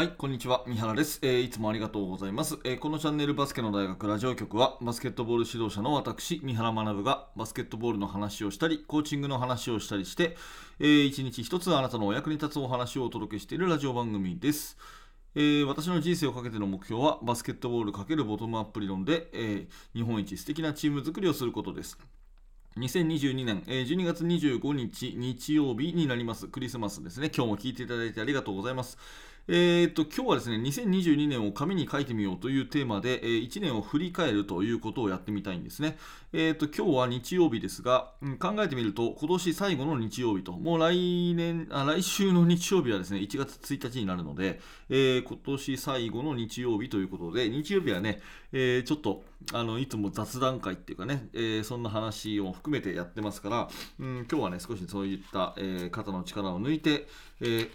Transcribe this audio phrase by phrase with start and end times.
[0.00, 0.64] はい、こんにちは。
[0.66, 10.38] 三原です、えーいつもありがとうございます、えーこのチャンネルバスケの大学ラジオ局は、バスケットボール指導者の私、三原学がバスケットボールの話をしたり、コーチングの話をしたりして、
[10.78, 14.78] えー一日一つあなたのお役に立つお話をお届けしているラジオ番組です。
[15.34, 21.98] えー私の人生をかけての目標は、バスケットボール×ボトムアップ理論で、え日本一素敵なチーム作りをすることです。
[22.76, 26.46] 2022年、12月25日日曜日になります。
[26.46, 27.30] クリスマスですね。
[27.36, 28.96] 今日も聞いていただいてありがとうございます。
[29.48, 35.98] えー、と今日はですね2022年を紙に書いてみようというテーマで、え1年を振り返るということをやってみたいんですね。
[36.32, 48.20] えー、と今日は日曜日ですが、うん考えてみると今年最後の日曜日ともう来年あ来週の日曜日はですね1月1日になるので、えー今年最後の日曜日ということで日曜日はね、
[48.52, 57.08] えーちょっとあのいつも雑談会っていうかね、えーそんな話を含めてやってますから、うん、今日はね少しそういった、えー肩の力を抜いて、
[57.40, 57.70] えー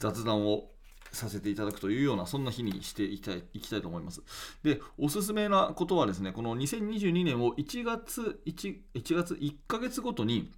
[0.00, 0.64] 雑談を
[1.12, 4.22] させていただくというようなそんな日にしていきたいいきたいと思います。
[4.62, 10.50] で、おすすめなことはですね、この2022年を1月 1, 1月1ヶ月ごとに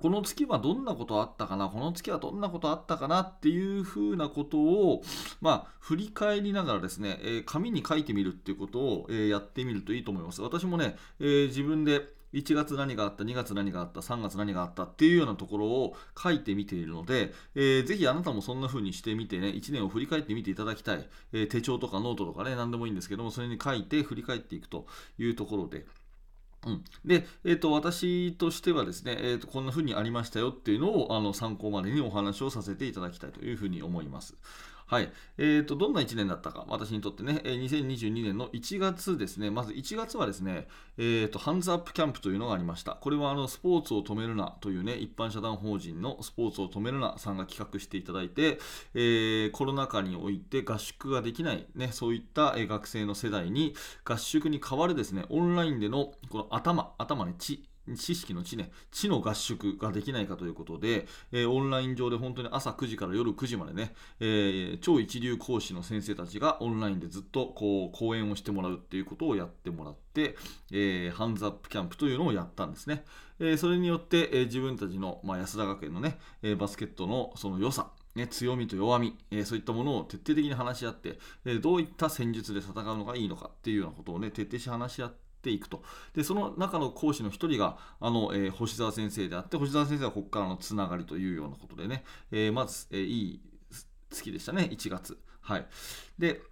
[0.00, 5.02] この月はどんなことあったかな、この月はどんなことあったかなっていうふうなことを、
[5.42, 10.40] まあ、振り返りながらですね、えー紙に書いてみるっていうことを、えーやってみるといいと思います。
[10.40, 12.00] 私もね、えー自分で
[12.34, 21.08] 1月何があった、2月何があった、3月何があったっていうようなところを書いてみているので、えーぜひあなたもそんな風にしてみてね、1年を振り返ってみていただきたい。
[21.32, 24.86] えー手帳とかノートとかね、何でもいいんですけども、それに書いて振り返っていくと
[25.18, 25.86] いうところで、
[26.66, 34.36] うん、で、えー、と私としてはですね、えー、とこんな風にありましたよっていうのをあの参考までにお話をさせていただきたいというふうに思います。
[34.90, 35.12] はい。
[35.38, 40.66] えー、と、どんな1年だったか、私にとってね、2022年の1月ですね、まず1月はですね、
[40.98, 42.98] えー、と、ハンズアップキャンプというのがありました。
[43.00, 48.58] これは、あの、スポーツを止めるなというね、一般社団法人のスポーツを止めるなさんが企画していただいて、
[48.94, 53.74] えーコロナ禍において合宿ができない、ね、そういった、学生の世代に
[54.04, 57.64] 合宿に代わるですね、オンラインでのこの頭、頭ね、知、
[57.96, 70.36] 知識の知ね、知の合宿ができないかということで、えーオンライン上で本当に朝9時から夜9時までね、えー超一流講師の先生たちがオンラインでずっとこう講演をしてもらうっていうことをやってもらって、
[70.72, 73.04] えーハンズアップキャンプというのをやったんですね。
[73.38, 85.82] えーそれによって、えー自分たちの、まあ、安田学園のね、えーバスケットのその良さ、ね、強みと弱み、えーそういったものを徹底的に話し合って、えーどういった戦術で戦うのがいいのかっていうようなことをね、徹底して話し合ってていくと。
[86.14, 93.40] で、その中の講師の一人が、あの、えー星沢先生であって、星沢先生はここからのつながりというようなことでね、えーまず、えーいい
[94.10, 95.18] 月でしたね、1月。
[95.40, 95.66] はい。
[96.18, 96.42] で、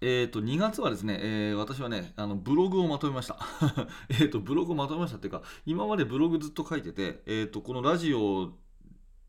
[0.00, 3.38] えー、と2月はですね、えー私はね、あのブログをまとめました。
[4.08, 8.52] えとブログをまとめましたっていうか、今までブログずっと書いてて、えー、とこのラジオ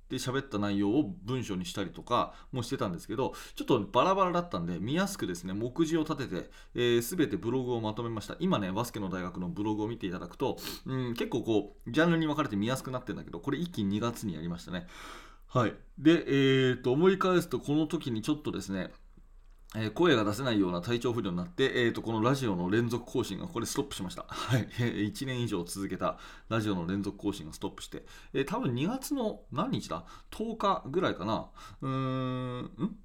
[0.09, 8.35] で喋った内容を文章にしたりとかもしてたんですけど、ちょっとバラバラだったんで、見やすくですね、目次を立てて、えー、全てブログをまとめました。
[8.39, 14.87] 今ね、バスケの大学のブログを見ていただくと、うん、結構こう、ジャンルに分かれて見やすくなってるんだけど、これ一気に2月にやりましたね。
[15.47, 15.73] はい。
[15.97, 18.91] で、えー、と思い返すと、この時にちょっとですね、
[19.77, 24.25] え声が出せないような体調不良になって、えー、とこのラジオの連続更新がこれストップしました。
[24.27, 24.67] はい。
[24.67, 26.17] 1年以上続けた
[26.49, 31.47] ラジオの連続更新がストップして、えー多分2月の何日だ ?10 日ぐらいかな。
[31.81, 32.97] うーん、ん？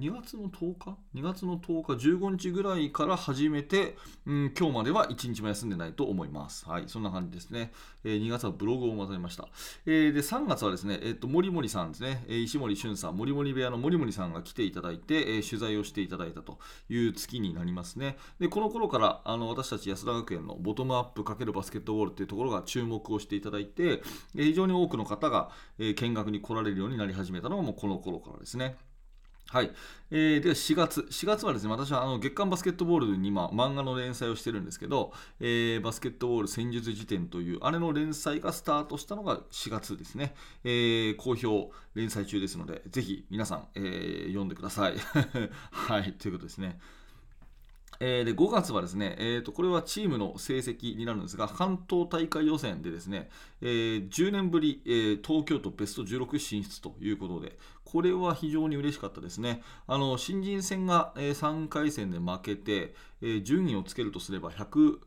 [0.00, 3.96] 2月の10日 ?2 月の10日、15日ぐらいから始めて、
[4.26, 6.68] うん、今日までは1日も休んでないと思います。
[6.68, 7.72] はい、そんな感じですね。
[8.02, 9.48] えー2月はブログをまとめました。
[9.86, 18.16] えーで、3月はですね、えっ、と、森森さんですね、えー石森俊さん、森森部屋の森森さんが来ていただいて、えー取材をしていただいたという月になりますね。
[18.40, 24.02] で、この頃から、あの、私たち安田学園のボトムアップ×バスケットボールっていうところが注目をしていただいて、
[24.34, 28.76] えー非常に多くの方が、えー見学に来られるようになり始めたのがもうこの頃からですね。
[29.54, 29.70] はい。
[30.10, 31.02] えーで、4月。
[31.02, 40.34] 4月はですね、私はあの月刊バスケットボールに今、漫画の連載をしてるんですけど、えーバスケットボール戦術辞典という、あれの連載がスタートしたのが4月ですね。
[40.64, 44.94] えー好評連載中ですので、ぜひ皆さん、えー読んでください。
[45.70, 46.80] はい、ということですね。
[48.00, 53.28] えーで5月はですね、えーと、これはチームの成績になるんですが、関東大会予選でですね、
[53.60, 59.62] えー10年ぶり、えー東京都ベスト16進出ということで、これは非常に嬉しかったですね。
[59.86, 64.98] あの新人戦が、えー3回戦で負けて、えー順位をつけるとすれば100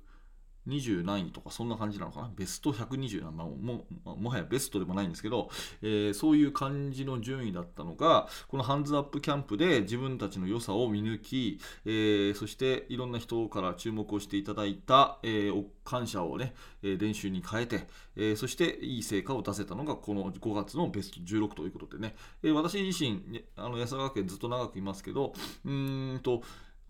[0.68, 2.32] 20何位とかそんな感じなのかな？
[2.36, 5.50] ベスト120なのももはやベストでもないんですけど、
[5.82, 16.54] えー、そういう感じの順位だったのがこのハンズアップキャンプで自分たちの良さを見抜き、えー、そしていろんな人から注目をしていただいた、えー、感謝をね、
[16.84, 17.88] え練習に変えて、
[18.18, 23.22] えそしていい成果を出せたのがこの5月のベスト16ということでね、え私自身、
[23.56, 25.32] あの安田学園ずっと長くいますけど
[25.66, 26.44] うんと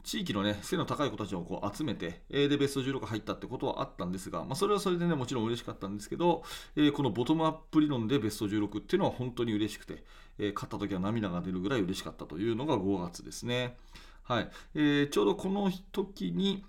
[0.07, 6.43] 地域のね、背の高い子たちをこう集めて、えで、ベスト16入ったってことはあったんですが、まあ、それはそれでね、もちろん嬉しかったんですけど、
[6.77, 10.05] えこのボトムアップ理論でベスト16っていうのは本当に嬉しくて、
[10.39, 13.75] え勝った時は涙が出るぐらい嬉しかったというのが5月ですね。
[14.23, 14.49] はい。
[14.75, 16.63] えー、ちょうどこの時に、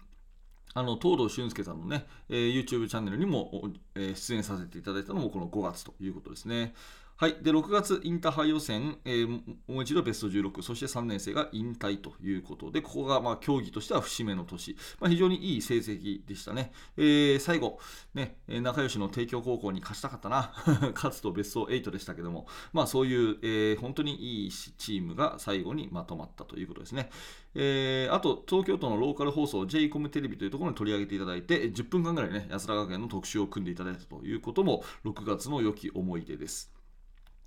[0.75, 6.75] あの東堂俊介さんのね、えー、YouTube チャンネルにも、えー、出演させていただいたのもこの5月ということですね。
[7.20, 9.26] はい、で6月、インターハイ予選、えー、
[9.67, 16.70] もう一度ベスト16、そして3年生が引退ということで、ここがまあ競技としては節目の年、まあ、非常にいい成績でしたね。
[16.97, 17.81] えー、最後、
[18.15, 20.53] ね、仲良しの帝京高校に勝ちたかったな、
[20.94, 27.11] 勝つとベスト8でしたけども、まあ、そういう、えー、本当にいいチームが最後にまとまったということですね。
[27.56, 36.77] えー、あと、東京都のローカル放送、j コムテレビというところに取り上げていただいて、10分間ぐらいね、安田学園の特集を組んでいただいたということも、6月の良き思い出です。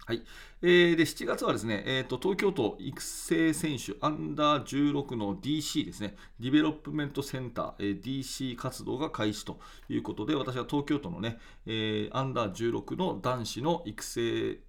[0.06, 0.24] はい。
[0.64, 9.60] えー、で7月はですね、えーと、東京都育成選手アンダー16の DC ですね、ディベロップメントセンター、えー、DC 活動が開始と
[9.90, 11.38] いうことで、私は東京都のね、
[11.68, 14.60] えー、アンダー16の男子の育成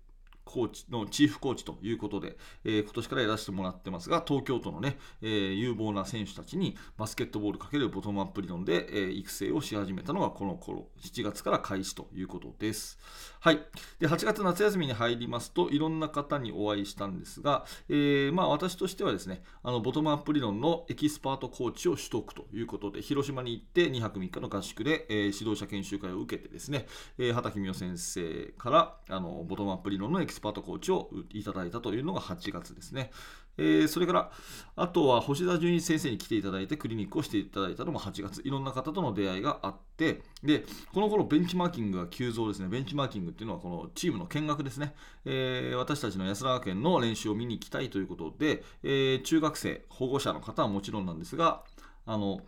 [0.45, 12.99] コーチのチーフコーチということで、えー、今年からやらせてもらってますが、東京都のね、えー、有望な選手たちにバスケットボール×ボトムアップ理論で、えー、育成をし始めたのがこの頃、7月から開始ということです。
[13.41, 13.61] はい。
[13.99, 26.87] で、8月夏休みに入りますと、いろんな方にお会いしたんですが、え、まあ私としてはですね、あのボトムアップ理論のエキスパートコーチを取得ということで、広島に行って2泊3日の合宿で、え、指導者研修会を受けてですね、
[27.19, 33.11] えー、畑喜美夫先生からあのボトムアップ理論のエキスパートスパとコーチをいただいたというのが8月ですね。
[33.59, 34.33] えー、それから、
[34.77, 42.69] あとは星田純一先生に来ていただいて、クリニックをしていただいたのも8月、いろんな方との出会いがあって、で、この頃ベンチマーキングが急増ですね。
[42.69, 44.95] ベンチマーキングっていうのは、このチームの見学ですね。
[45.25, 51.65] えー、私たちの安田学園の練習を見に行きたいということで、えー、中学生、保護者の方はもちろんなんですが、
[52.07, 52.41] あの、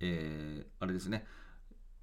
[0.00, 1.24] えー、あれですね、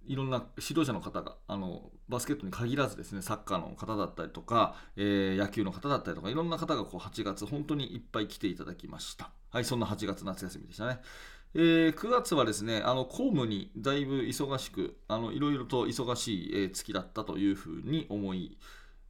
[0.08, 11.00] いろんな指導者の方があのバスケットに限らずですねサッカーの方だったりとか、えー、野球の方だったりとかいろんな方がこう8月本当にいっぱい来ていただきましたはいそんな8月夏休みでしたね
[11.54, 18.58] えー、9月はですねあの公務にだいぶ忙しくあのいろいろと忙しい、月だったというふうに思い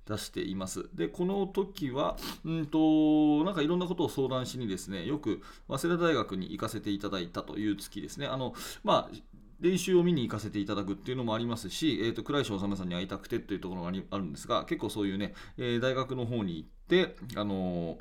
[0.08, 0.90] 出しています。
[0.94, 8.26] で、この時は、うんと、なんかいろんなことを相談しにですね、よく早稲田大学に行かせていただいたという月ですね。
[8.26, 8.54] あの、
[8.84, 9.16] まあ、
[9.60, 17.98] 練習を見に行かせていただくっていうのもありますし、えーと、倉石治さんに会いたくてっていうところがあるんですが、結構そういうね、えー、大学の方に行って、あのー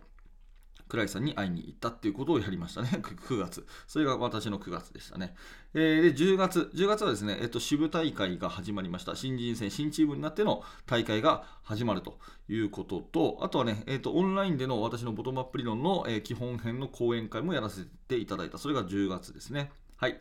[0.89, 3.67] 倉石さんに会いに行ったっていうことをやりましたね、 9月。
[3.87, 5.35] それが私の9月でしたね。
[5.75, 9.17] えー、で、10月、10月はですね、えっと、支部大会が始まりました。
[9.17, 12.19] 新人戦、新チームになっての大会が始まると
[12.49, 18.59] いうことと、あとはね、えっと、オンラインでの私のボトムアップ理論の、えー、基本編の講演会もやらせていただいた。
[18.59, 19.73] それが10月ですね。
[19.97, 20.21] はい。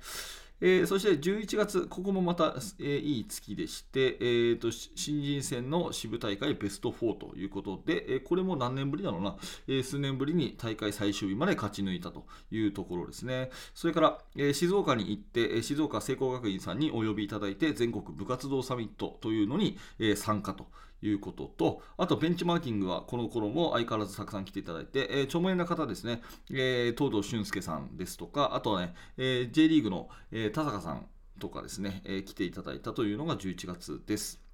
[0.62, 9.36] えー、そして11月、ここもまた、えー、いい月でして、えーと、新人戦の支部大会ベスト4ということで、えー、これも何年ぶりだろうな、
[9.68, 13.50] え、数年ぶりに大会最終日まで勝ち抜いたというところですね。
[13.74, 20.68] それから、え、静岡に行って、静岡聖光学院さんにお呼びいただいて、全国部活動サミットというのに、え、参加と。
[21.08, 31.08] いうことと、あとベンチマーキングはこの頃も相変わらずたくさん来ていただいて、えー、著名な方ですね、えー、東堂俊介さんですとか、あとはね、えー、J リーグの、えー、田坂さん
[31.40, 34.46] とかですね、えー、来ていただいたというのが11月です。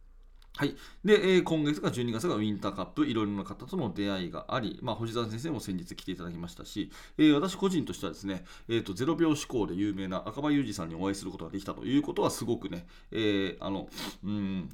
[0.58, 0.76] はい。
[1.06, 13.88] で、えー、今月が12月がウィンターカップ、いろいろな方との出会いがあり、まあ、星沢先生も先日来ていただきましたし、えー、私個人としてはですね、えーと、0秒思考で有名な赤羽裕二さんにお会いすることができたということはすごくね、えー、あの、
[14.26, 14.70] うん、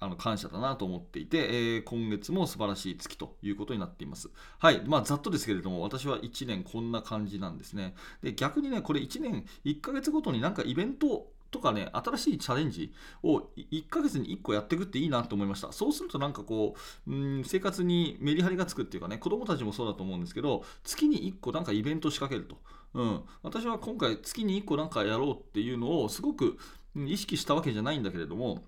[0.00, 4.30] あの感謝だなと思っていて、えー、今月も素晴らしい月ということになっています。
[4.58, 4.82] はい。
[4.86, 7.94] まあ、ざっとですけれども、私は1年こんな感じなんですね。
[8.22, 15.70] で、逆にね、これ1年1ヶ月ごとになんかイベントとかね、新しいチャレンジを1ヶ月に1個やっていくっていいなと思いました。
[15.72, 16.74] そうするとなんかこ
[17.06, 22.56] う、うん生活にメリハリがつくっていうかね、子供たちもそうだと思うんですけど、月に1個なんかイベント仕掛けると。
[22.94, 26.58] うん、私は今回月に1個なんかやろうっていうのをすごく
[26.96, 28.64] 意識したわけじゃないんだけれども、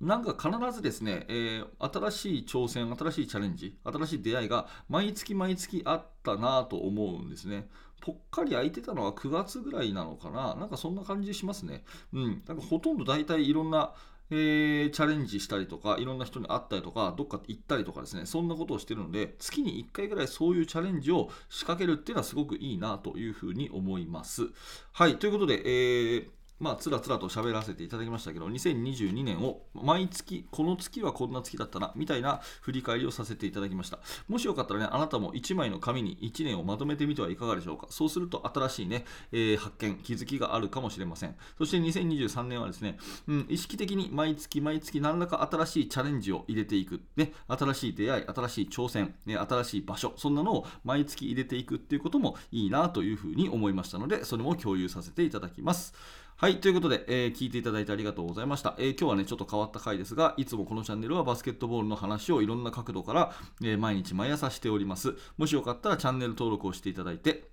[0.00, 7.68] なんか必ずですね、えー、新しい挑戦、新しいチャレンジ、新しい出会いが毎月毎月あったなと思うんですね。
[8.00, 11.84] ぽっかり空いてたのは9月ぐらいなのかななんかそんな感じしますね。
[12.14, 12.42] うん。
[12.48, 13.92] なんかほとんど大体いろんな、
[14.30, 24.48] えー、チャレンジしたりとか、いろんな人に会ったりとか、どっか行ったりとかですね、そんなことをしてるので、月に1回ぐらいそういうチャレンジを仕掛けるっていうのはすごくいいなというふうに思います。
[24.92, 26.30] はい、ということで、えー
[26.60, 33.98] まあ、つらつらと喋らせていただきましたけど、2022年を毎月、この月はこんな月だったな、みたいな振り返りをさせていただきました。
[34.28, 37.86] もしよかったらね、あなたも1枚の紙に1年をまとめてみてはいかがでしょうか。
[37.88, 41.34] そうすると新しいね、えー、発見、気づきがあるかもしれません。
[41.56, 47.00] そして2023年はですね、うん、意識的に毎月毎月何らか新しいチャレンジを入れていく。
[47.16, 55.94] ね、新しい出会い、新しい挑戦、ね、新しい場所、そんなのを毎月入れていくっていうこともいいなというふうに思いましたので、それも共有させていただきます。
[56.40, 65.16] はい、ということで、えー、聞いていただいてありがとうございました、えー、今日はね、ちょっと変わった回ですが、いつもこのチャンネルはバスケットボールの話をいろんな角度から、えー、毎日毎朝しております。
[65.36, 67.50] もしよかったらチャンネル登録をしていただいて、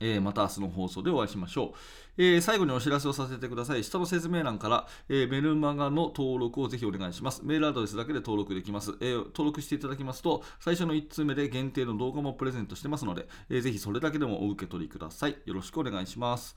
[0.00, 1.70] えー、また明日の放送でお会いしましょう、
[2.18, 3.84] えー、最後にお知らせをさせてください。
[3.84, 7.42] 下の説明欄から、えー、メルマガの登録をぜひお願いします。
[7.44, 8.96] メールアドレスだけで登録できます。
[9.00, 15.36] え登録していただきますと、最初の1通目で限定の動画もプレゼントしてますので、えー、ぜひそれだけでもお受け取りください。
[15.44, 16.56] よろしくお願いします。